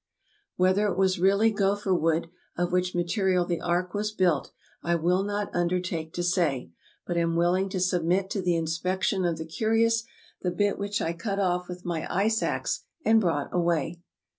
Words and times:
Whether 0.55 0.87
it 0.87 0.97
was 0.97 1.19
really 1.19 1.51
gopher 1.51 1.93
wood, 1.93 2.27
of 2.57 2.71
which 2.71 2.95
ma 2.95 3.03
terial 3.03 3.47
the 3.47 3.61
Ark 3.61 3.93
was 3.93 4.11
built, 4.11 4.51
I 4.81 4.95
will 4.95 5.21
not 5.23 5.53
undertake 5.53 6.11
to 6.13 6.23
say, 6.23 6.71
but 7.05 7.17
am 7.17 7.35
willing 7.35 7.69
to 7.69 7.79
submit 7.79 8.31
to 8.31 8.41
the 8.41 8.55
inspection 8.55 9.25
of 9.25 9.37
the 9.37 9.45
curious 9.45 10.03
the 10.41 10.49
bit 10.49 10.79
which 10.79 11.03
I 11.03 11.13
cut 11.13 11.37
off 11.37 11.67
with 11.67 11.85
my 11.85 12.07
ice 12.11 12.41
ax 12.41 12.81
and 13.05 13.21
brought 13.21 13.53
away. 13.53 14.01